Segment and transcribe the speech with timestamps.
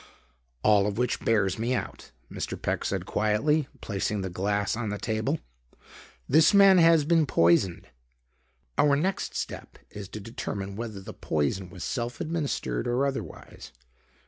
[0.63, 2.59] "All of which bears me out," Mr.
[2.59, 5.37] Peck said quietly, placing the glass on the table.
[6.27, 7.87] "This man has been poisoned.
[8.79, 13.73] Our next step is to determine whether the poison was self administered or otherwise.